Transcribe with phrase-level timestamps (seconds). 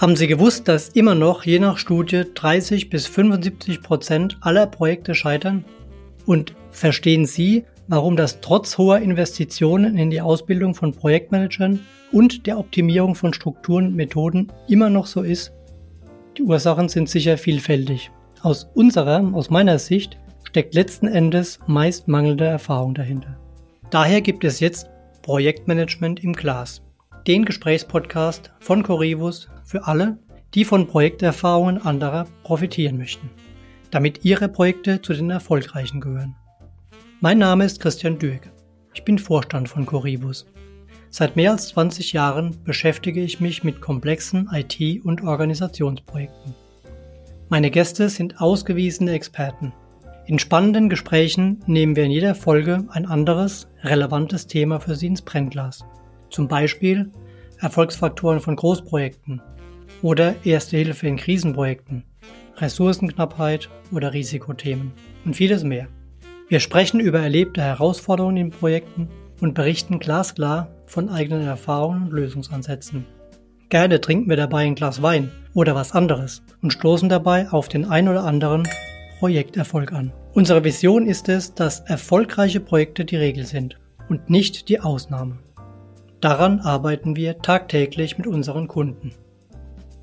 [0.00, 5.14] Haben Sie gewusst, dass immer noch je nach Studie 30 bis 75 Prozent aller Projekte
[5.14, 5.62] scheitern?
[6.24, 11.80] Und verstehen Sie, warum das trotz hoher Investitionen in die Ausbildung von Projektmanagern
[12.12, 15.52] und der Optimierung von Strukturen und Methoden immer noch so ist?
[16.38, 18.10] Die Ursachen sind sicher vielfältig.
[18.40, 23.38] Aus unserer, aus meiner Sicht, steckt letzten Endes meist mangelnde Erfahrung dahinter.
[23.90, 24.88] Daher gibt es jetzt
[25.20, 26.80] Projektmanagement im Glas,
[27.26, 30.18] den Gesprächspodcast von Corivus für alle,
[30.54, 33.30] die von Projekterfahrungen anderer profitieren möchten,
[33.90, 36.34] damit ihre Projekte zu den erfolgreichen gehören.
[37.20, 38.50] Mein Name ist Christian Dürk.
[38.94, 40.46] Ich bin Vorstand von Corivus.
[41.10, 46.54] Seit mehr als 20 Jahren beschäftige ich mich mit komplexen IT- und Organisationsprojekten.
[47.48, 49.72] Meine Gäste sind ausgewiesene Experten.
[50.26, 55.22] In spannenden Gesprächen nehmen wir in jeder Folge ein anderes, relevantes Thema für Sie ins
[55.22, 55.84] Brennglas.
[56.30, 57.10] Zum Beispiel
[57.58, 59.42] Erfolgsfaktoren von Großprojekten,
[60.02, 62.04] oder Erste Hilfe in Krisenprojekten,
[62.56, 64.92] Ressourcenknappheit oder Risikothemen
[65.24, 65.88] und vieles mehr.
[66.48, 69.08] Wir sprechen über erlebte Herausforderungen in Projekten
[69.40, 73.06] und berichten glasklar von eigenen Erfahrungen und Lösungsansätzen.
[73.68, 77.84] Gerne trinken wir dabei ein Glas Wein oder was anderes und stoßen dabei auf den
[77.84, 78.66] ein oder anderen
[79.20, 80.12] Projekterfolg an.
[80.32, 83.78] Unsere Vision ist es, dass erfolgreiche Projekte die Regel sind
[84.08, 85.38] und nicht die Ausnahme.
[86.20, 89.12] Daran arbeiten wir tagtäglich mit unseren Kunden.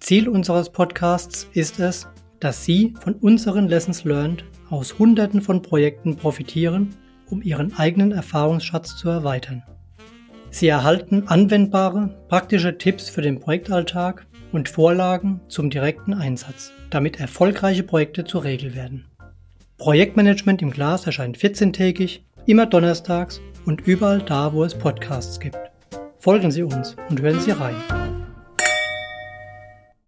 [0.00, 2.08] Ziel unseres Podcasts ist es,
[2.40, 6.94] dass Sie von unseren Lessons Learned aus Hunderten von Projekten profitieren,
[7.28, 9.62] um Ihren eigenen Erfahrungsschatz zu erweitern.
[10.50, 17.82] Sie erhalten anwendbare, praktische Tipps für den Projektalltag und Vorlagen zum direkten Einsatz, damit erfolgreiche
[17.82, 19.04] Projekte zur Regel werden.
[19.76, 25.58] Projektmanagement im Glas erscheint 14-tägig, immer donnerstags und überall da, wo es Podcasts gibt.
[26.18, 27.97] Folgen Sie uns und hören Sie rein.